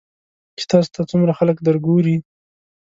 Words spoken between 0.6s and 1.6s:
تاسو ته څومره خلک